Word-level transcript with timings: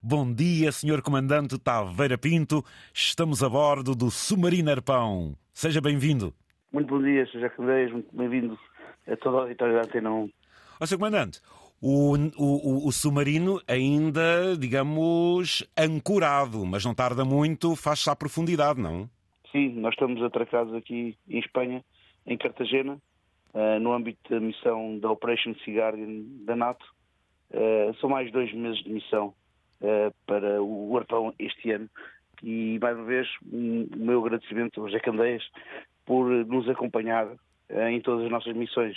Bom 0.00 0.32
dia, 0.32 0.70
Sr. 0.70 1.02
Comandante 1.02 1.58
Taveira 1.58 2.16
Pinto. 2.16 2.64
Estamos 2.94 3.42
a 3.42 3.48
bordo 3.48 3.96
do 3.96 4.12
Submarino 4.12 4.70
Arpão. 4.70 5.34
Seja 5.52 5.80
bem-vindo. 5.80 6.32
Muito 6.72 6.86
bom 6.86 7.02
dia, 7.02 7.26
Sr. 7.26 7.50
Candeias. 7.50 7.90
Muito 7.90 8.16
bem-vindo 8.16 8.56
a 9.08 9.16
toda 9.16 9.38
a 9.38 9.40
auditória 9.40 9.74
da 9.74 9.80
Antena 9.80 10.12
1. 10.12 10.30
Ó, 10.80 10.86
Sr. 10.86 10.98
Comandante, 10.98 11.40
o, 11.82 12.14
o, 12.36 12.86
o, 12.86 12.92
submarino 12.92 13.60
ainda, 13.66 14.56
digamos, 14.56 15.68
ancorado, 15.76 16.64
mas 16.64 16.84
não 16.84 16.94
tarda 16.94 17.24
muito, 17.24 17.74
faz-se 17.74 18.08
à 18.08 18.14
profundidade, 18.14 18.80
não? 18.80 19.10
Sim, 19.50 19.80
nós 19.80 19.94
estamos 19.94 20.22
atracados 20.22 20.74
aqui 20.74 21.18
em 21.28 21.40
Espanha, 21.40 21.84
em 22.24 22.38
Cartagena, 22.38 22.96
uh, 23.52 23.80
no 23.80 23.92
âmbito 23.92 24.30
da 24.30 24.38
missão 24.38 24.96
da 25.00 25.10
Operation 25.10 25.56
Sea 25.64 25.74
Guardian 25.74 26.22
da 26.44 26.54
NATO. 26.54 26.86
Uh, 27.50 27.92
são 28.00 28.08
mais 28.08 28.30
dois 28.30 28.54
meses 28.54 28.78
de 28.84 28.90
missão 28.90 29.34
para 30.26 30.62
o 30.62 30.96
Arpão 30.96 31.34
este 31.38 31.70
ano. 31.72 31.88
E, 32.42 32.78
mais 32.80 32.96
uma 32.96 33.06
vez, 33.06 33.28
um, 33.52 33.88
o 33.94 33.98
meu 33.98 34.24
agradecimento 34.24 34.80
ao 34.80 34.86
José 34.86 35.00
Candeias 35.00 35.44
por 36.06 36.26
nos 36.46 36.68
acompanhar 36.68 37.28
em 37.70 38.00
todas 38.00 38.24
as 38.24 38.30
nossas 38.30 38.54
missões 38.54 38.96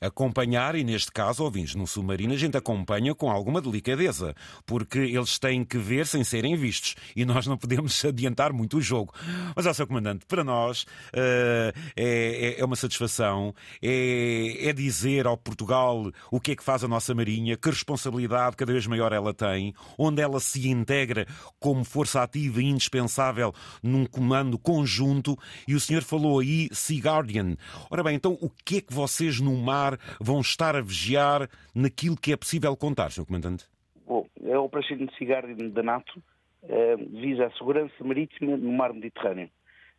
acompanhar, 0.00 0.74
e 0.74 0.84
neste 0.84 1.10
caso, 1.10 1.42
ouvintes 1.42 1.74
no 1.74 1.86
submarino, 1.86 2.32
a 2.32 2.36
gente 2.36 2.56
acompanha 2.56 3.14
com 3.14 3.30
alguma 3.30 3.60
delicadeza, 3.60 4.34
porque 4.64 4.98
eles 4.98 5.38
têm 5.38 5.64
que 5.64 5.78
ver 5.78 6.06
sem 6.06 6.22
serem 6.22 6.56
vistos 6.56 6.94
e 7.16 7.24
nós 7.24 7.46
não 7.46 7.56
podemos 7.56 8.02
adiantar 8.04 8.52
muito 8.52 8.78
o 8.78 8.80
jogo. 8.80 9.12
Mas, 9.54 9.66
ó, 9.66 9.72
seu 9.72 9.86
comandante, 9.86 10.24
para 10.26 10.44
nós 10.44 10.82
uh, 10.82 11.72
é, 11.96 12.56
é, 12.58 12.64
uma 12.64 12.76
satisfação, 12.76 13.54
é, 13.82 14.68
é 14.68 14.72
dizer 14.72 15.26
ao 15.26 15.36
Portugal 15.36 16.10
o 16.30 16.40
que 16.40 16.52
é 16.52 16.56
que 16.56 16.64
faz 16.64 16.84
a 16.84 16.88
nossa 16.88 17.14
Marinha, 17.14 17.56
que 17.56 17.68
responsabilidade 17.68 18.56
cada 18.56 18.72
vez 18.72 18.86
maior 18.86 19.12
ela 19.12 19.34
tem, 19.34 19.74
onde 19.96 20.22
ela 20.22 20.40
se 20.40 20.68
integra 20.68 21.26
como 21.58 21.84
força 21.84 22.22
ativa 22.22 22.62
e 22.62 22.66
indispensável 22.66 23.52
num 23.82 24.06
comando 24.06 24.58
conjunto. 24.58 25.36
E 25.66 25.74
o 25.74 25.80
senhor 25.80 26.02
falou 26.02 26.40
aí 26.40 26.68
Sea 26.72 27.00
Guardian. 27.00 27.56
Ora 27.90 28.02
bem, 28.02 28.14
então 28.14 28.38
o 28.40 28.50
que 28.64 28.78
é 28.78 28.80
que 28.80 28.92
vocês 28.92 29.40
no 29.40 29.56
mar 29.56 29.87
vão 30.20 30.40
estar 30.40 30.76
a 30.76 30.80
vigiar 30.80 31.48
naquilo 31.74 32.16
que 32.16 32.32
é 32.32 32.36
possível 32.36 32.76
contar, 32.76 33.10
Sr. 33.10 33.26
Comandante? 33.26 33.64
Bom, 34.06 34.26
a 34.52 34.60
Operação 34.60 34.96
de 34.96 35.14
Cigarro 35.16 35.54
da 35.70 35.82
NATO 35.82 36.22
uh, 36.62 37.20
visa 37.20 37.46
a 37.46 37.50
segurança 37.52 37.92
marítima 38.02 38.56
no 38.56 38.72
mar 38.72 38.92
Mediterrâneo, 38.92 39.50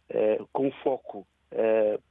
uh, 0.09 0.47
com 0.51 0.71
foco 0.83 1.27
uh, 1.53 2.01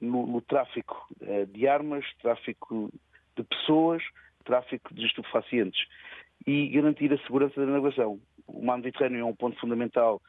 no, 0.00 0.26
no, 0.26 0.40
tráfico 0.40 1.06
de 1.50 1.66
armas, 1.66 2.04
tráfico 2.20 2.92
de 3.36 3.42
pessoas, 3.44 4.02
tráfico 4.44 4.92
de 4.92 5.06
estupefacientes 5.06 5.80
e 6.46 6.68
garantir 6.68 7.10
a 7.12 7.18
segurança 7.18 7.58
da 7.58 7.72
navegação. 7.72 8.20
O 8.46 8.62
mar 8.62 8.76
Mediterrâneo 8.76 9.20
é 9.20 9.24
um 9.24 9.34
ponto 9.34 9.58
fundamental 9.58 10.20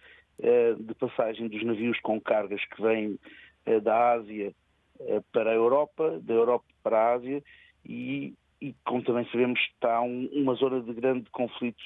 de 0.79 0.93
passagem 0.95 1.47
dos 1.49 1.63
navios 1.63 1.99
com 1.99 2.21
cargas 2.21 2.63
que 2.65 2.81
vêm 2.81 3.19
da 3.81 4.13
Ásia 4.13 4.47
eh, 4.47 4.53
para 5.31 5.51
a 5.51 5.53
Europa, 5.53 6.19
da 6.21 6.33
Europa 6.33 6.65
para 6.83 6.97
a 6.97 7.13
Ásia 7.13 7.43
e, 7.85 8.33
e 8.61 8.73
como 8.83 9.03
também 9.03 9.25
sabemos, 9.31 9.59
está 9.59 10.01
um, 10.01 10.27
uma 10.33 10.55
zona 10.55 10.81
de 10.81 10.93
grande 10.93 11.29
conflitos 11.31 11.85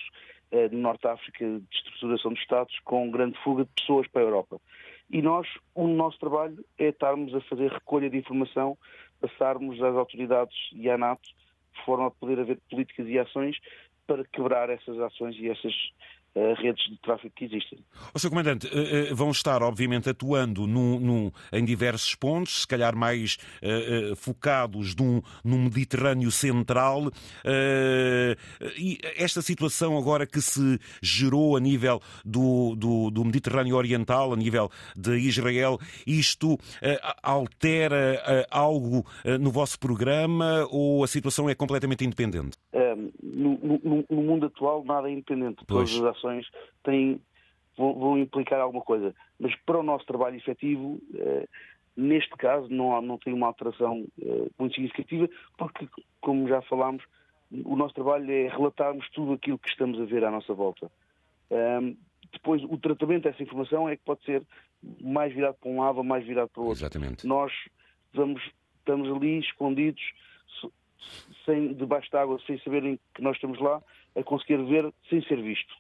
uh, 0.52 0.74
no 0.74 0.80
Norte 0.80 1.02
de 1.02 1.08
África, 1.08 1.46
de 1.46 1.78
estruturação 1.78 2.34
de 2.34 2.40
Estados, 2.40 2.80
com 2.86 3.12
grande 3.12 3.38
fuga 3.44 3.66
de 3.66 3.72
pessoas 3.72 4.08
para 4.08 4.22
a 4.22 4.26
Europa. 4.26 4.62
E 5.10 5.22
nós, 5.22 5.48
o 5.74 5.88
nosso 5.88 6.20
trabalho 6.20 6.64
é 6.78 6.90
estarmos 6.90 7.34
a 7.34 7.42
fazer 7.42 7.72
recolha 7.72 8.10
de 8.10 8.18
informação, 8.18 8.78
passarmos 9.20 9.82
às 9.82 9.96
autoridades 9.96 10.56
e 10.74 10.90
à 10.90 10.98
NATO, 10.98 11.28
de 11.74 11.84
forma 11.84 12.08
a 12.08 12.12
poder 12.12 12.40
haver 12.40 12.60
políticas 12.70 13.08
e 13.08 13.18
ações 13.18 13.58
para 14.06 14.24
quebrar 14.26 14.70
essas 14.70 15.00
ações 15.00 15.36
e 15.38 15.50
essas 15.50 15.74
redes 16.36 16.84
de 16.90 16.98
tráfego 17.02 17.34
que 17.36 17.46
existem. 17.46 17.80
O 18.14 18.20
Sr. 18.20 18.30
Comandante, 18.30 18.68
uh, 18.68 19.16
vão 19.16 19.32
estar, 19.32 19.62
obviamente, 19.64 20.10
atuando 20.10 20.68
num, 20.68 21.00
num, 21.00 21.32
em 21.52 21.66
diversos 21.66 22.16
pontos, 22.16 22.62
se 22.62 22.68
calhar 22.68 22.96
mais 22.96 23.38
uh, 23.62 24.16
focados 24.16 24.96
num, 24.96 25.22
num, 25.44 25.60
Mediterrâneo 25.70 26.32
central. 26.32 27.12
e 28.78 28.98
esta 29.18 29.42
situação 29.42 29.98
agora 29.98 30.26
que 30.26 30.42
se 30.42 30.80
gerou 31.02 31.56
a 31.56 31.60
nível 31.60 32.02
do, 32.26 32.76
do, 32.76 33.12
do 33.12 33.26
Mediterrâneo 33.26 33.76
Oriental, 33.76 34.34
a 34.34 34.36
nível 34.36 34.70
de 34.96 35.18
Israel, 35.18 35.78
isto 36.08 36.58
altera 37.22 38.48
algo 38.50 39.06
no 39.40 39.52
vosso 39.52 39.80
programa 39.80 40.68
ou 40.72 41.04
a 41.04 41.08
situação 41.08 41.50
é 41.50 41.56
completamente 41.56 42.04
independente? 42.04 42.58
No, 43.22 43.58
no, 43.58 44.06
no, 44.10 44.22
mundo 44.22 44.48
atual, 44.48 44.84
nada 44.84 45.08
é 45.10 45.14
independente. 45.14 45.66
Todas 45.66 45.94
as 46.02 46.19
ações 46.20 46.48
têm, 46.84 47.22
vão, 47.78 47.94
vão, 47.94 48.18
implicar 48.18 48.60
alguma 48.60 48.84
coisa. 48.84 49.16
Mas 49.40 49.56
para 49.66 49.80
o 49.80 49.84
nosso 49.84 50.06
trabalho 50.06 50.36
efetivo, 50.36 51.00
eh, 51.16 51.48
neste 51.96 52.36
caso, 52.38 52.68
não, 52.70 52.96
há, 52.96 53.02
não 53.02 53.18
tem 53.18 53.34
uma 53.34 53.48
alteração 53.48 54.06
eh, 54.22 54.50
muito 54.58 54.76
significativa, 54.76 55.30
porque, 55.58 55.88
como 56.22 56.48
já 56.48 56.62
falámos, 56.64 57.04
o 57.66 57.76
nosso 57.76 57.96
trabalho 57.96 58.32
é 58.32 58.48
relatarmos 58.48 59.10
tudo 59.10 59.34
aquilo 59.34 59.58
que 59.58 59.70
estamos 59.70 60.00
a 60.00 60.06
ver 60.06 60.24
à 60.24 60.30
nossa 60.30 60.54
volta. 60.54 60.92
Depois, 62.32 62.64
o 62.64 62.78
tratamento 62.78 63.24
dessa 63.24 63.42
informação 63.42 63.90
é 63.90 63.96
que 63.96 64.04
pode 64.04 64.24
ser 64.24 64.44
mais 65.02 65.34
virado 65.34 65.56
para 65.56 65.70
um 65.70 65.82
lado 65.82 65.98
ou 65.98 66.04
mais 66.04 66.26
virado 66.26 66.50
para 66.50 66.62
o 66.62 66.66
outro. 66.68 66.80
Exatamente. 66.80 67.26
Nós 67.26 67.52
vamos, 68.14 68.42
estamos 68.80 69.10
ali 69.10 69.40
escondidos, 69.40 70.02
sem, 71.46 71.74
debaixo 71.74 72.12
d'água, 72.12 72.40
sem 72.46 72.60
saberem 72.60 73.00
que 73.14 73.22
nós 73.22 73.36
estamos 73.36 73.60
lá, 73.60 73.82
a 74.16 74.24
conseguir 74.24 74.58
ver 74.66 74.94
sem 75.10 75.22
ser 75.24 75.42
visto. 75.42 75.74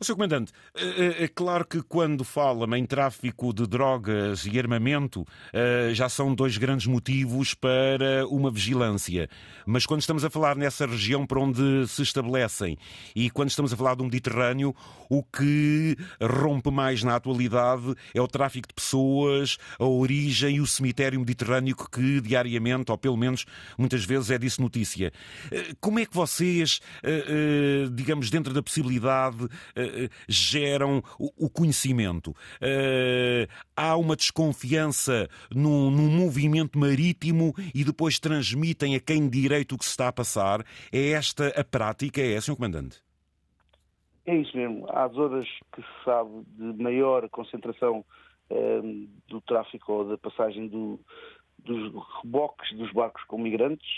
O 0.00 0.04
Sr. 0.04 0.14
Comandante, 0.14 0.52
é, 0.74 1.26
claro 1.28 1.66
que 1.66 1.82
quando 1.82 2.22
fala 2.22 2.66
em 2.78 2.84
tráfico 2.84 3.52
de 3.52 3.66
drogas 3.66 4.44
e 4.44 4.58
armamento, 4.58 5.24
já 5.92 6.08
são 6.08 6.34
dois 6.34 6.58
grandes 6.58 6.86
motivos 6.86 7.54
para 7.54 8.26
uma 8.28 8.50
vigilância. 8.50 9.28
Mas 9.64 9.86
quando 9.86 10.00
estamos 10.00 10.24
a 10.24 10.30
falar 10.30 10.56
nessa 10.56 10.86
região 10.86 11.26
para 11.26 11.40
onde 11.40 11.86
se 11.88 12.02
estabelecem 12.02 12.76
e 13.14 13.30
quando 13.30 13.48
estamos 13.48 13.72
a 13.72 13.76
falar 13.76 13.94
do 13.94 14.04
Mediterrâneo, 14.04 14.74
o 15.08 15.22
que 15.22 15.96
rompe 16.20 16.70
mais 16.70 17.02
na 17.02 17.16
atualidade 17.16 17.94
é 18.14 18.20
o 18.20 18.28
tráfico 18.28 18.68
de 18.68 18.74
pessoas, 18.74 19.56
a 19.78 19.84
origem 19.84 20.56
e 20.56 20.60
o 20.60 20.66
cemitério 20.66 21.18
mediterrâneo 21.18 21.74
que 21.74 22.20
diariamente, 22.20 22.90
ou 22.90 22.98
pelo 22.98 23.16
menos 23.16 23.46
muitas 23.78 24.04
vezes, 24.04 24.30
é 24.30 24.38
disso 24.38 24.60
notícia. 24.60 25.12
Como 25.80 25.98
é 25.98 26.04
que 26.04 26.14
vocês, 26.14 26.80
digamos, 27.94 28.28
dentro 28.30 28.52
da 28.52 28.62
possibilidade, 28.62 29.48
geram 30.28 31.02
o 31.18 31.48
conhecimento. 31.48 32.34
Eh, 32.60 33.46
há 33.76 33.96
uma 33.96 34.16
desconfiança 34.16 35.28
num, 35.54 35.90
num 35.90 36.08
movimento 36.08 36.78
marítimo 36.78 37.54
e 37.74 37.84
depois 37.84 38.18
transmitem 38.18 38.94
a 38.94 39.00
quem 39.00 39.28
direito 39.28 39.74
o 39.74 39.78
que 39.78 39.84
se 39.84 39.90
está 39.90 40.08
a 40.08 40.12
passar. 40.12 40.64
É 40.92 41.10
esta 41.10 41.48
a 41.48 41.64
prática? 41.64 42.20
É, 42.20 42.40
Sr. 42.40 42.56
Comandante? 42.56 43.02
É 44.26 44.36
isso 44.36 44.56
mesmo. 44.56 44.86
Há 44.90 45.08
zonas 45.08 45.46
que 45.72 45.82
se 45.82 46.04
sabe 46.04 46.30
de 46.58 46.82
maior 46.82 47.28
concentração 47.28 48.04
eh, 48.50 48.80
do 49.28 49.40
tráfico 49.40 49.92
ou 49.92 50.08
da 50.08 50.18
passagem 50.18 50.68
do, 50.68 50.98
dos 51.58 51.92
reboques 52.22 52.72
dos 52.76 52.92
barcos 52.92 53.22
com 53.24 53.38
migrantes 53.38 53.88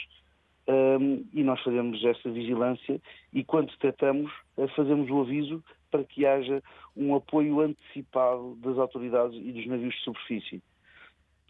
um, 0.68 1.24
e 1.32 1.42
nós 1.42 1.62
fazemos 1.62 2.04
essa 2.04 2.30
vigilância 2.30 3.00
e 3.32 3.42
quando 3.42 3.70
detectamos, 3.70 4.30
fazemos 4.76 5.08
o 5.10 5.22
aviso 5.22 5.64
para 5.90 6.04
que 6.04 6.26
haja 6.26 6.62
um 6.96 7.14
apoio 7.14 7.60
antecipado 7.60 8.56
das 8.56 8.78
autoridades 8.78 9.36
e 9.36 9.52
dos 9.52 9.66
navios 9.66 9.94
de 9.94 10.02
superfície. 10.02 10.62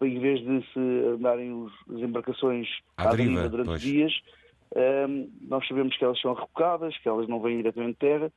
Em 0.01 0.19
vez 0.21 0.41
de 0.41 0.65
se 0.73 0.79
andarem 1.15 1.67
as 1.89 2.01
embarcações 2.01 2.69
à, 2.97 3.11
à 3.11 3.15
deriva, 3.17 3.49
durante 3.49 3.67
pois. 3.67 3.81
dias, 3.81 4.13
um, 5.09 5.31
nós 5.41 5.67
sabemos 5.67 5.97
que 5.97 6.05
elas 6.05 6.21
são 6.21 6.35
rebocadas, 6.35 6.97
que 6.99 7.09
elas 7.09 7.29
não 7.29 7.41
vêm 7.41 7.57
diretamente 7.57 7.95
de 7.95 7.99
terra, 7.99 8.33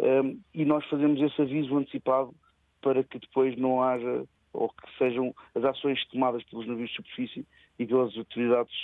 um, 0.00 0.40
e 0.54 0.64
nós 0.64 0.84
fazemos 0.86 1.20
esse 1.20 1.40
aviso 1.40 1.76
antecipado 1.76 2.34
para 2.80 3.04
que 3.04 3.18
depois 3.18 3.56
não 3.56 3.82
haja, 3.82 4.24
ou 4.52 4.68
que 4.68 4.98
sejam 4.98 5.34
as 5.54 5.64
ações 5.64 6.04
tomadas 6.08 6.42
pelos 6.44 6.66
navios 6.66 6.90
de 6.90 6.96
superfície 6.96 7.46
e 7.78 7.86
pelas 7.86 8.16
autoridades 8.16 8.74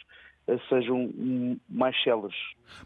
sejam 0.69 1.11
mais 1.69 2.01
céleres. 2.03 2.37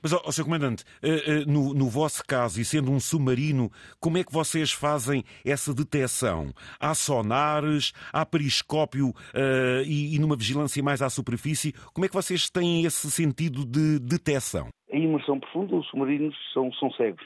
Mas, 0.03 0.13
ó, 0.13 0.31
Sr. 0.31 0.45
Comandante, 0.45 0.85
eh, 1.03 1.23
eh, 1.27 1.45
no, 1.47 1.75
no, 1.75 1.89
vosso 1.89 2.23
caso, 2.27 2.61
e 2.61 2.65
sendo 2.65 2.91
um 2.91 3.01
submarino, 3.01 3.71
como 4.01 4.19
é 4.19 4.25
que 4.25 4.33
vocês 4.33 4.73
fazem 4.73 5.25
essa 5.45 5.75
detecção? 5.75 6.53
Há 6.79 6.95
sonares, 6.95 7.93
há 8.13 8.25
periscópio 8.25 9.09
uh, 9.09 9.83
e, 9.87 10.15
e, 10.15 10.19
numa 10.19 10.37
vigilância 10.37 10.83
mais 10.83 11.03
à 11.03 11.11
superfície? 11.11 11.73
Como 11.93 12.05
é 12.05 12.09
que 12.09 12.15
vocês 12.15 12.51
têm 12.51 12.85
esse 12.85 13.11
sentido 13.11 13.65
de 13.65 13.99
detecção? 13.99 14.69
Em 14.91 15.05
imersão 15.05 15.41
profunda, 15.41 15.77
os 15.77 15.87
submarinos 15.89 16.37
são, 16.53 16.73
são 16.75 16.91
cegos. 16.93 17.25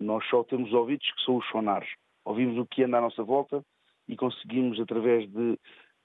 Nós 0.00 0.24
só 0.28 0.42
temos 0.44 0.72
ouvidos 0.72 1.06
que 1.12 1.24
são 1.24 1.36
os 1.36 1.46
sonares. 1.48 1.88
Ouvimos 2.24 2.58
o 2.58 2.66
que 2.66 2.84
anda 2.84 2.98
à 2.98 3.00
nossa 3.00 3.22
volta 3.22 3.64
e 4.08 4.16
conseguimos, 4.16 4.80
através 4.80 5.28
de 5.30 5.58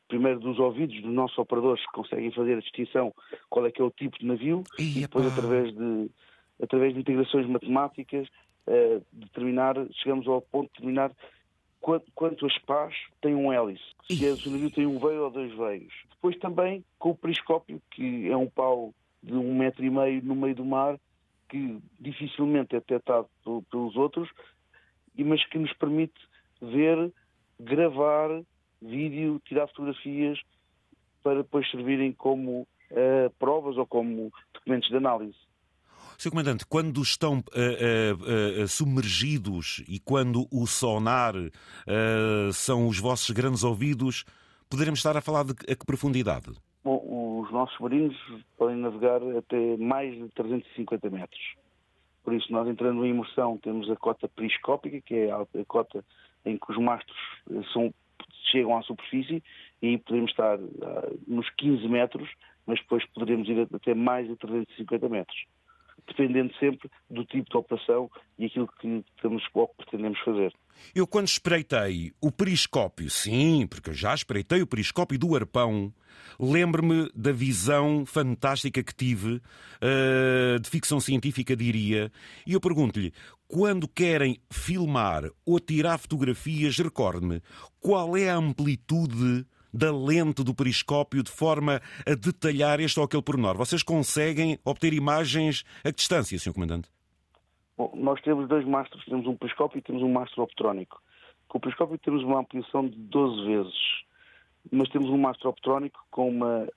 primeiro 0.09 0.39
dos 0.39 0.59
ouvidos 0.59 1.01
dos 1.01 1.13
nossos 1.13 1.37
operadores 1.37 1.85
que 1.85 1.93
conseguem 1.93 2.31
fazer 2.31 2.57
a 2.57 2.59
distinção 2.59 3.13
qual 3.49 3.65
é 3.65 3.71
que 3.71 3.81
é 3.81 3.85
o 3.85 3.91
tipo 3.91 4.19
de 4.19 4.25
navio 4.25 4.63
e, 4.77 4.97
e 4.97 5.01
depois 5.01 5.25
através 5.25 5.73
de, 5.73 6.11
através 6.61 6.93
de 6.93 6.99
integrações 6.99 7.47
matemáticas 7.47 8.27
uh, 8.67 9.05
determinar, 9.13 9.75
chegamos 9.93 10.27
ao 10.27 10.41
ponto 10.41 10.67
de 10.67 10.73
determinar 10.73 11.11
quanto, 11.79 12.11
quanto 12.13 12.45
as 12.45 12.57
pás 12.59 12.93
têm 13.21 13.35
um 13.35 13.53
hélice, 13.53 13.83
se 14.09 14.25
é, 14.25 14.31
o 14.31 14.51
navio 14.51 14.71
tem 14.71 14.85
um 14.85 14.99
veio 14.99 15.23
ou 15.23 15.31
dois 15.31 15.55
veios. 15.55 15.93
Depois 16.09 16.37
também 16.39 16.83
com 16.97 17.11
o 17.11 17.15
periscópio, 17.15 17.81
que 17.91 18.29
é 18.29 18.35
um 18.35 18.47
pau 18.47 18.93
de 19.23 19.33
um 19.33 19.55
metro 19.55 19.85
e 19.85 19.89
meio 19.89 20.23
no 20.23 20.35
meio 20.35 20.55
do 20.55 20.65
mar, 20.65 20.99
que 21.47 21.79
dificilmente 21.99 22.75
é 22.75 22.79
detectado 22.79 23.27
pelos 23.69 23.95
outros, 23.95 24.29
mas 25.17 25.43
que 25.45 25.57
nos 25.57 25.73
permite 25.73 26.19
ver, 26.61 27.11
gravar 27.59 28.29
vídeo, 28.81 29.41
tirar 29.45 29.67
fotografias 29.67 30.39
para 31.23 31.41
depois 31.41 31.69
servirem 31.69 32.11
como 32.13 32.61
uh, 32.61 33.29
provas 33.37 33.77
ou 33.77 33.85
como 33.85 34.31
documentos 34.53 34.89
de 34.89 34.95
análise. 34.95 35.37
Sr. 36.17 36.31
Comandante, 36.31 36.65
quando 36.65 37.01
estão 37.01 37.39
uh, 37.39 38.63
uh, 38.63 38.67
submergidos 38.67 39.83
e 39.87 39.99
quando 39.99 40.47
o 40.51 40.67
sonar 40.67 41.33
são 42.51 42.87
os 42.87 42.99
vossos 42.99 43.29
grandes 43.31 43.63
ouvidos, 43.63 44.25
poderemos 44.69 44.99
estar 44.99 45.15
a 45.15 45.21
falar 45.21 45.43
de 45.43 45.51
a 45.51 45.75
que 45.75 45.85
profundidade? 45.85 46.51
Bom, 46.83 47.41
os 47.41 47.51
nossos 47.51 47.77
marinhos 47.79 48.17
podem 48.57 48.77
navegar 48.77 49.21
até 49.37 49.77
mais 49.77 50.13
de 50.13 50.27
350 50.29 51.09
metros. 51.09 51.55
Por 52.23 52.33
isso, 52.33 52.51
nós 52.51 52.67
entrando 52.67 53.05
em 53.05 53.09
imersão, 53.09 53.57
temos 53.57 53.89
a 53.89 53.95
cota 53.95 54.27
periscópica, 54.27 55.01
que 55.01 55.15
é 55.15 55.31
a 55.31 55.45
cota 55.67 56.03
em 56.45 56.57
que 56.57 56.71
os 56.71 56.77
mastros 56.77 57.17
são, 57.73 57.93
chegam 58.51 58.77
à 58.77 58.81
superfície, 58.81 59.43
e 59.81 59.97
podemos 59.97 60.31
estar 60.31 60.57
nos 61.27 61.49
15 61.51 61.87
metros, 61.87 62.29
mas 62.65 62.79
depois 62.79 63.05
poderemos 63.13 63.47
ir 63.47 63.67
até 63.73 63.93
mais 63.93 64.27
de 64.27 64.35
350 64.35 65.09
metros 65.09 65.45
dependendo 66.09 66.53
sempre 66.59 66.89
do 67.09 67.23
tipo 67.25 67.49
de 67.49 67.57
operação 67.57 68.09
e 68.37 68.45
aquilo 68.45 68.67
que 68.79 69.03
estamos 69.15 69.43
ou 69.53 69.67
que 69.67 69.75
pretendemos 69.77 70.19
fazer. 70.19 70.53
Eu, 70.95 71.05
quando 71.05 71.27
espreitei 71.27 72.13
o 72.21 72.31
periscópio, 72.31 73.09
sim, 73.09 73.67
porque 73.67 73.89
eu 73.89 73.93
já 73.93 74.13
espreitei 74.13 74.61
o 74.61 74.67
periscópio 74.67 75.19
do 75.19 75.35
arpão, 75.35 75.93
lembro-me 76.39 77.09
da 77.13 77.31
visão 77.31 78.05
fantástica 78.05 78.81
que 78.81 78.95
tive, 78.95 79.35
uh, 79.35 80.59
de 80.59 80.69
ficção 80.69 80.99
científica, 80.99 81.55
diria, 81.55 82.11
e 82.47 82.53
eu 82.53 82.61
pergunto-lhe: 82.61 83.13
quando 83.49 83.87
querem 83.87 84.39
filmar 84.51 85.23
ou 85.43 85.59
tirar 85.59 85.97
fotografias, 85.97 86.77
recorde-me, 86.77 87.41
qual 87.81 88.15
é 88.15 88.29
a 88.29 88.35
amplitude 88.35 89.43
da 89.73 89.91
lente 89.91 90.43
do 90.43 90.53
periscópio 90.53 91.23
de 91.23 91.31
forma 91.31 91.81
a 92.05 92.13
detalhar 92.13 92.79
este 92.79 92.99
ou 92.99 93.05
aquele 93.05 93.23
pormenor? 93.23 93.57
Vocês 93.57 93.81
conseguem 93.81 94.59
obter 94.63 94.93
imagens 94.93 95.65
a 95.83 95.91
que 95.91 95.97
distância, 95.97 96.37
Sr. 96.37 96.53
Comandante? 96.53 96.89
Bom, 97.75 97.91
nós 97.95 98.21
temos 98.21 98.47
dois 98.47 98.65
mastros, 98.67 99.03
temos 99.05 99.25
um 99.25 99.35
periscópio 99.35 99.79
e 99.79 99.81
temos 99.81 100.03
um 100.03 100.11
mastro 100.11 100.43
optrónico. 100.43 101.01
Com 101.47 101.57
o 101.57 101.61
periscópio 101.61 101.97
temos 101.97 102.23
uma 102.23 102.41
ampliação 102.41 102.87
de 102.87 102.95
12 102.95 103.47
vezes, 103.47 104.03
mas 104.71 104.89
temos 104.89 105.09
um 105.09 105.17
mastro 105.17 105.49
optrónico 105.49 105.99
com 106.11 106.29
uma 106.29 106.67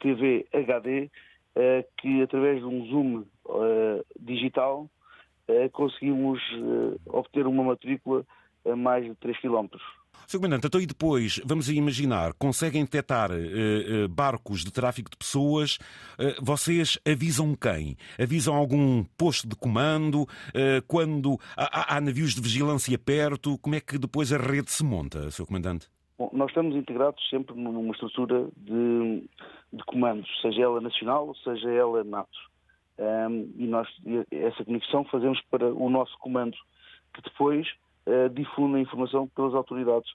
TV 0.00 0.44
HD 0.52 1.08
eh, 1.54 1.86
que, 1.98 2.22
através 2.22 2.58
de 2.58 2.64
um 2.64 2.84
zoom 2.86 3.24
eh, 3.48 4.04
digital, 4.18 4.88
conseguimos 5.72 6.40
obter 7.06 7.46
uma 7.46 7.64
matrícula 7.64 8.24
a 8.64 8.76
mais 8.76 9.04
de 9.04 9.14
3 9.16 9.40
km. 9.40 9.68
Sr. 10.26 10.38
Comandante, 10.38 10.66
então 10.66 10.80
e 10.80 10.86
depois, 10.86 11.40
vamos 11.44 11.68
imaginar, 11.68 12.32
conseguem 12.34 12.84
detectar 12.84 13.30
uh, 13.30 13.34
uh, 13.34 14.08
barcos 14.08 14.64
de 14.64 14.72
tráfico 14.72 15.10
de 15.10 15.16
pessoas, 15.16 15.76
uh, 16.18 16.42
vocês 16.42 16.98
avisam 17.06 17.54
quem? 17.54 17.96
Avisam 18.18 18.54
algum 18.54 19.04
posto 19.18 19.48
de 19.48 19.56
comando? 19.56 20.26
quando 20.86 21.38
há, 21.56 21.96
há, 21.96 22.00
navios 22.00 22.34
de 22.34 22.40
vigilância 22.40 22.98
perto? 22.98 23.58
Como 23.58 23.74
é 23.74 23.80
que 23.80 23.98
depois 23.98 24.32
a 24.32 24.38
rede 24.38 24.70
se 24.70 24.84
monta, 24.84 25.30
Sr. 25.30 25.46
Comandante? 25.46 25.88
Bom, 26.18 26.30
nós 26.32 26.48
estamos 26.48 26.76
integrados 26.76 27.22
sempre 27.28 27.54
numa 27.56 27.92
estrutura 27.92 28.48
de, 28.56 29.28
de 29.72 29.84
comandos, 29.86 30.28
seja 30.40 30.62
ela 30.62 30.80
nacional, 30.80 31.34
seja 31.42 31.68
ela 31.70 32.04
NATO. 32.04 32.38
Um, 32.96 33.52
e 33.56 33.66
nós 33.66 33.88
essa 34.30 34.64
conexão 34.64 35.04
fazemos 35.04 35.40
para 35.50 35.72
o 35.72 35.90
nosso 35.90 36.16
comando, 36.18 36.56
que 37.12 37.22
depois 37.22 37.66
uh, 38.06 38.28
difunde 38.30 38.76
a 38.76 38.80
informação 38.80 39.26
pelas 39.28 39.54
autoridades 39.54 40.10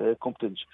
uh, 0.00 0.16
competentes. 0.18 0.64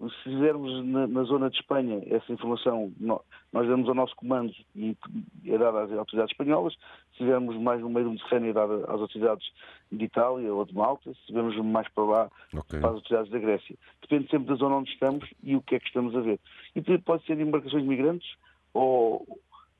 Se 0.00 0.22
fizermos 0.24 0.84
na, 0.84 1.06
na, 1.06 1.22
zona 1.24 1.50
de 1.50 1.56
Espanha 1.56 2.02
essa 2.06 2.32
informação, 2.32 2.90
nós, 2.98 3.20
nós 3.52 3.68
damos 3.68 3.86
ao 3.86 3.94
nosso 3.94 4.16
comando 4.16 4.52
e 4.74 4.96
é 5.44 5.58
dada 5.58 5.82
às 5.82 5.92
autoridades 5.92 6.32
espanholas. 6.32 6.72
Se 6.72 7.22
estivermos 7.22 7.56
mais 7.58 7.80
no 7.80 7.90
meio 7.90 8.06
do 8.06 8.12
Mediterrâneo, 8.12 8.50
é 8.50 8.52
dada 8.54 8.74
às 8.84 9.00
autoridades 9.00 9.46
de 9.92 10.04
Itália 10.04 10.52
ou 10.52 10.64
de 10.64 10.74
Malta. 10.74 11.12
Se 11.12 11.20
estivermos 11.20 11.56
mais 11.58 11.86
para 11.90 12.04
lá, 12.04 12.30
okay. 12.54 12.80
para 12.80 12.88
as 12.88 12.94
autoridades 12.96 13.30
da 13.30 13.38
Grécia. 13.38 13.76
Depende 14.00 14.30
sempre 14.30 14.48
da 14.48 14.54
zona 14.54 14.76
onde 14.76 14.90
estamos 14.90 15.28
e 15.42 15.54
o 15.54 15.62
que 15.62 15.76
é 15.76 15.78
que 15.78 15.86
estamos 15.86 16.16
a 16.16 16.20
ver. 16.20 16.40
E 16.74 16.98
pode 16.98 17.24
ser 17.26 17.38
embarcações 17.38 17.82
de 17.82 17.88
migrantes 17.88 18.28
ou 18.72 19.24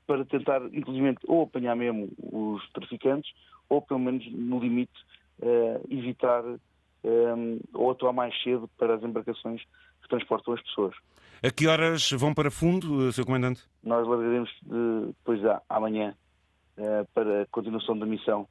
para 0.05 0.25
tentar, 0.25 0.61
inclusive, 0.73 1.15
ou 1.27 1.43
apanhar 1.43 1.75
mesmo 1.75 2.09
os 2.17 2.67
traficantes 2.71 3.31
ou 3.69 3.81
pelo 3.81 3.99
menos 3.99 4.25
no 4.31 4.59
limite 4.59 4.93
uh, 5.39 5.85
evitar 5.89 6.43
eh, 7.03 7.35
ou 7.73 7.91
atuar 7.91 8.13
mais 8.13 8.33
cedo 8.43 8.69
para 8.77 8.95
as 8.95 9.03
embarcações 9.03 9.61
que 10.01 10.09
transportam 10.09 10.53
as 10.53 10.61
pessoas. 10.61 10.95
A 11.43 11.51
que 11.51 11.67
horas 11.67 12.11
vão 12.11 12.33
para 12.33 12.49
fundo, 12.49 13.11
Sr. 13.11 13.25
Comandante? 13.25 13.63
Nós 13.83 14.07
largaremos 14.07 14.49
de, 14.61 15.07
depois 15.07 15.41
da 15.41 15.61
amanhã 15.69 16.15
para 17.13 17.43
a 17.43 17.45
continuação 17.47 17.97
da 17.97 18.05
missão 18.05 18.47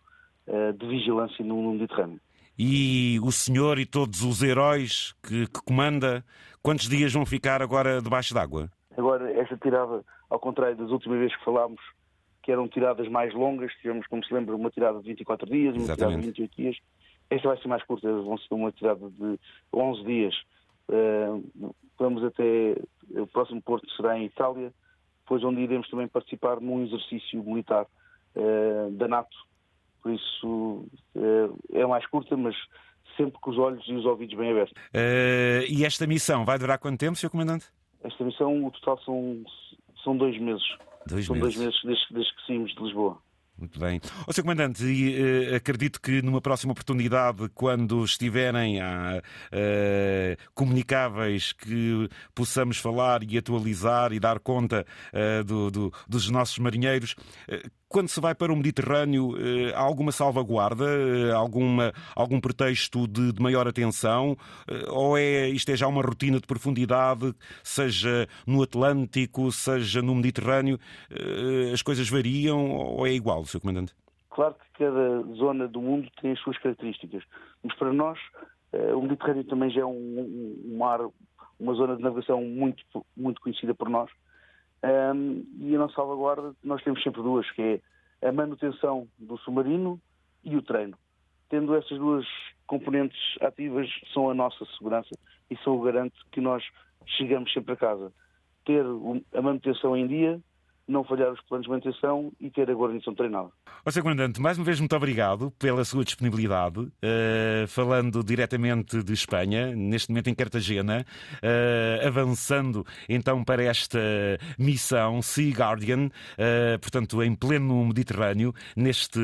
de 0.78 0.86
vigilância 0.86 1.44
no, 1.44 1.60
no 1.62 1.72
Mediterrâneo. 1.72 2.20
E 2.58 3.18
o 3.22 3.32
senhor 3.32 3.78
e 3.78 3.86
todos 3.86 4.22
os 4.22 4.42
heróis 4.42 5.12
que, 5.22 5.46
que 5.46 5.62
comanda, 5.64 6.24
quantos 6.62 6.88
dias 6.88 7.12
vão 7.12 7.26
ficar 7.26 7.60
agora 7.60 8.00
debaixo 8.00 8.32
d'água? 8.32 8.70
Esta 9.44 9.58
tirada, 9.58 10.02
ao 10.30 10.38
contrário 10.38 10.76
das 10.76 10.90
últimas 10.90 11.18
vezes 11.18 11.36
que 11.36 11.44
falámos, 11.44 11.80
que 12.42 12.50
eram 12.50 12.66
tiradas 12.66 13.06
mais 13.08 13.32
longas, 13.34 13.72
tivemos, 13.74 14.06
como 14.06 14.24
se 14.24 14.32
lembra, 14.32 14.56
uma 14.56 14.70
tirada 14.70 14.98
de 14.98 15.06
24 15.06 15.46
dias, 15.46 15.74
uma 15.74 15.82
Exatamente. 15.82 15.96
tirada 15.96 16.16
de 16.16 16.26
28 16.26 16.56
dias. 16.56 16.76
Esta 17.30 17.48
vai 17.48 17.58
ser 17.58 17.68
mais 17.68 17.82
curta, 17.84 18.10
vão 18.10 18.38
ser 18.38 18.54
uma 18.54 18.72
tirada 18.72 19.10
de 19.10 19.38
11 19.72 20.04
dias. 20.04 20.34
Uh, 20.88 21.74
vamos 21.98 22.24
até. 22.24 22.76
O 23.10 23.26
próximo 23.26 23.62
porto 23.62 23.88
será 23.96 24.18
em 24.18 24.26
Itália, 24.26 24.72
depois 25.22 25.44
onde 25.44 25.60
iremos 25.60 25.88
também 25.88 26.08
participar 26.08 26.60
num 26.60 26.84
exercício 26.84 27.42
militar 27.42 27.86
uh, 28.36 28.90
da 28.92 29.08
NATO. 29.08 29.36
Por 30.02 30.12
isso 30.12 30.86
uh, 31.16 31.58
é 31.72 31.86
mais 31.86 32.06
curta, 32.06 32.36
mas 32.36 32.54
sempre 33.16 33.38
com 33.40 33.50
os 33.50 33.58
olhos 33.58 33.84
e 33.86 33.94
os 33.94 34.04
ouvidos 34.04 34.36
bem 34.36 34.50
abertos. 34.50 34.74
e 35.68 35.84
esta 35.84 36.06
missão 36.06 36.44
vai 36.44 36.58
durar 36.58 36.78
quanto 36.78 36.98
tempo, 36.98 37.16
Sr. 37.16 37.30
Comandante? 37.30 37.66
Esta 38.04 38.22
missão, 38.24 38.66
o 38.66 38.70
total 38.70 39.00
são, 39.04 39.44
são 40.02 40.16
dois 40.16 40.38
meses. 40.40 40.62
Dois 41.06 41.26
São 41.26 41.34
meses. 41.34 41.56
dois 41.56 41.66
meses 41.66 41.80
desde, 41.84 42.14
desde 42.14 42.34
que 42.36 42.46
saímos 42.46 42.74
de 42.74 42.82
Lisboa. 42.82 43.18
Muito 43.56 43.78
bem. 43.78 44.00
Ó, 44.26 44.32
Sr. 44.32 44.42
Comandante, 44.42 44.84
e, 44.84 45.52
uh, 45.52 45.54
acredito 45.54 46.00
que 46.00 46.20
numa 46.22 46.40
próxima 46.40 46.72
oportunidade, 46.72 47.48
quando 47.54 48.04
estiverem 48.04 48.80
uh, 48.80 49.22
comunicáveis, 50.54 51.52
que 51.52 52.08
possamos 52.34 52.78
falar 52.78 53.22
e 53.22 53.38
atualizar 53.38 54.12
e 54.12 54.18
dar 54.18 54.40
conta 54.40 54.84
uh, 55.12 55.44
do, 55.44 55.70
do, 55.70 55.92
dos 56.08 56.28
nossos 56.30 56.58
marinheiros, 56.58 57.14
quando 57.94 58.08
se 58.08 58.20
vai 58.20 58.34
para 58.34 58.52
o 58.52 58.56
Mediterrâneo, 58.56 59.36
eh, 59.38 59.72
há 59.72 59.80
alguma 59.80 60.10
salvaguarda, 60.10 60.84
eh, 60.84 61.30
alguma, 61.30 61.92
algum 62.16 62.40
pretexto 62.40 63.06
de, 63.06 63.32
de, 63.32 63.40
maior 63.40 63.68
atenção? 63.68 64.36
Eh, 64.68 64.90
ou 64.90 65.16
é 65.16 65.48
isto 65.48 65.70
é 65.70 65.76
já 65.76 65.86
uma 65.86 66.02
rotina 66.02 66.40
de 66.40 66.46
profundidade, 66.46 67.32
seja 67.62 68.26
no 68.44 68.64
Atlântico, 68.64 69.52
seja 69.52 70.02
no 70.02 70.12
Mediterrâneo, 70.16 70.76
as 71.72 71.82
coisas 71.82 72.10
variam 72.10 72.72
ou 72.72 73.06
é 73.06 73.12
igual, 73.12 73.44
Sr. 73.44 73.60
Comandante? 73.60 73.94
Claro 74.28 74.54
que 74.54 74.84
cada 74.84 75.22
zona 75.36 75.68
do 75.68 75.80
mundo 75.80 76.10
tem 76.20 76.32
as 76.32 76.40
suas 76.40 76.58
características, 76.58 77.22
mas 77.62 77.76
para 77.76 77.92
nós 77.92 78.18
o 78.72 79.02
Mediterrâneo 79.02 79.44
também 79.44 79.70
já 79.70 79.82
é 79.82 79.84
um, 79.84 80.64
um 80.66 80.78
mar, 80.78 80.98
uma 81.60 81.74
zona 81.74 81.94
de 81.94 82.02
navegação 82.02 82.42
muito, 82.42 82.82
muito 83.16 83.40
conhecida 83.40 83.72
por 83.72 83.88
nós 83.88 84.10
um, 84.84 85.44
e 85.58 85.74
a 85.74 85.78
nossa 85.78 85.94
salvaguarda, 85.94 86.54
nós 86.62 86.82
temos 86.82 87.02
sempre 87.02 87.22
duas, 87.22 87.50
que 87.52 87.80
é 88.20 88.28
a 88.28 88.32
manutenção 88.32 89.08
do 89.18 89.38
submarino 89.38 90.00
e 90.44 90.56
o 90.56 90.62
treino. 90.62 90.96
Tendo 91.48 91.74
essas 91.74 91.98
duas 91.98 92.26
componentes 92.66 93.18
ativas, 93.40 93.88
são 94.12 94.30
a 94.30 94.34
nossa 94.34 94.64
segurança 94.76 95.10
e 95.50 95.56
são 95.58 95.76
o 95.76 95.82
garante 95.82 96.16
que 96.32 96.40
nós 96.40 96.62
chegamos 97.06 97.52
sempre 97.52 97.72
a 97.72 97.76
casa. 97.76 98.12
Ter 98.64 98.84
a 99.34 99.42
manutenção 99.42 99.96
em 99.96 100.06
dia, 100.06 100.40
não 100.88 101.04
falhar 101.04 101.32
os 101.32 101.40
planos 101.42 101.64
de 101.64 101.70
manutenção 101.70 102.32
e 102.40 102.50
ter 102.50 102.70
a 102.70 102.74
guarnição 102.74 103.14
treinada. 103.14 103.50
Ó, 103.86 103.90
Sr. 103.90 104.00
Comandante, 104.00 104.40
mais 104.40 104.56
uma 104.56 104.64
vez 104.64 104.80
muito 104.80 104.96
obrigado 104.96 105.50
pela 105.58 105.84
sua 105.84 106.06
disponibilidade, 106.06 106.80
uh, 106.80 107.66
falando 107.68 108.24
diretamente 108.24 109.02
de 109.02 109.12
Espanha, 109.12 109.76
neste 109.76 110.08
momento 110.08 110.30
em 110.30 110.34
Cartagena, 110.34 111.04
uh, 111.34 112.06
avançando 112.06 112.86
então 113.06 113.44
para 113.44 113.62
esta 113.62 113.98
missão 114.58 115.20
Sea 115.20 115.52
Guardian, 115.52 116.06
uh, 116.06 116.78
portanto, 116.80 117.22
em 117.22 117.34
pleno 117.34 117.84
Mediterrâneo, 117.84 118.54
neste, 118.74 119.20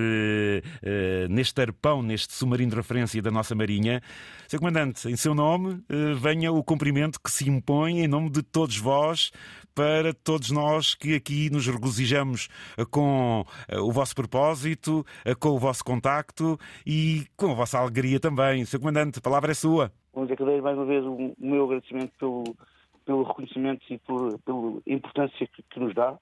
neste 1.31 1.63
arpão, 1.63 2.03
neste 2.03 2.35
submarino 2.35 2.73
de 2.73 2.77
referência 2.77 3.23
da 3.23 3.31
nossa 3.31 3.55
Marinha. 3.55 4.03
Sr. 4.47 4.59
Comandante, 4.59 5.09
em 5.09 5.17
seu 5.17 5.35
nome, 5.35 5.83
venha 6.21 6.53
o 6.53 6.63
cumprimento 6.63 7.19
que 7.19 7.31
se 7.31 7.49
impõe 7.49 8.01
em 8.01 8.09
nome 8.09 8.29
de 8.29 8.43
todos 8.43 8.77
vós, 8.77 9.31
para 9.75 10.13
todos 10.13 10.51
nós 10.51 10.95
que 10.95 11.15
aqui 11.15 11.49
nos 11.49 11.67
regozijamos 11.67 12.49
com 12.91 13.47
o 13.79 13.93
vosso 13.93 14.15
propósito 14.15 14.50
propósito, 14.51 15.05
eh, 15.25 15.35
com 15.35 15.51
o 15.51 15.59
vosso 15.59 15.85
contacto 15.85 16.59
e 16.85 17.25
com 17.37 17.53
a 17.53 17.55
vossa 17.55 17.79
alegria 17.79 18.19
também. 18.19 18.65
Sr. 18.65 18.79
Comandante, 18.79 19.19
a 19.19 19.23
palavra 19.23 19.53
é 19.53 19.55
sua. 19.55 19.93
Vamos 20.13 20.29
dizer 20.29 20.63
mais 20.63 20.77
uma 20.77 20.87
vez 20.87 21.05
o 21.05 21.33
meu 21.39 21.65
agradecimento 21.65 22.13
pelo, 22.19 22.45
pelo 23.05 23.23
reconhecimento 23.23 23.83
e 23.91 23.99
por, 23.99 24.39
pela 24.41 24.81
importância 24.87 25.47
que, 25.47 25.63
que 25.63 25.81
nos 25.81 25.95
dá. 25.95 26.19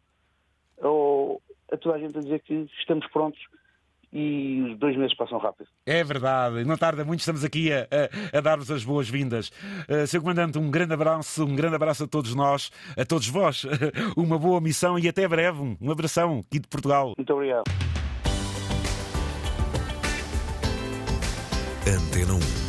Ou 0.79 1.41
a 1.73 1.77
toda 1.77 1.97
a 1.97 1.99
gente 1.99 2.17
a 2.19 2.21
dizer 2.21 2.41
que 2.41 2.69
estamos 2.79 3.07
prontos 3.11 3.41
e 4.13 4.63
os 4.63 4.79
dois 4.79 4.97
meses 4.97 5.15
passam 5.17 5.39
rápido. 5.39 5.69
É 5.85 6.03
verdade, 6.03 6.65
não 6.65 6.77
tarda 6.77 7.05
muito, 7.05 7.21
estamos 7.21 7.45
aqui 7.45 7.71
a, 7.73 7.87
a, 8.33 8.39
a 8.39 8.41
dar-vos 8.41 8.71
as 8.71 8.85
boas-vindas. 8.85 9.51
Uh, 9.89 10.07
Sr. 10.07 10.21
Comandante, 10.21 10.59
um 10.59 10.71
grande 10.71 10.95
abraço, 10.95 11.45
um 11.45 11.55
grande 11.55 11.77
abraço 11.77 12.05
a 12.05 12.09
todos 12.09 12.35
nós, 12.35 12.71
a 12.97 13.05
todos 13.05 13.29
vós, 13.29 13.67
uma 14.17 14.39
boa 14.39 14.61
missão 14.61 14.99
e 14.99 15.09
até 15.09 15.27
breve. 15.29 15.77
Um 15.81 15.91
abração 15.91 16.45
aqui 16.47 16.59
de 16.59 16.69
Portugal. 16.69 17.13
Muito 17.17 17.33
obrigado. 17.33 17.65
Antena 21.95 22.35
1 22.35 22.68